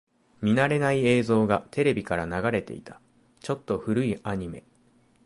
[0.41, 2.99] 見慣れない映像がテレビから流れていた。
[3.39, 4.63] ちょっと古いアニメ。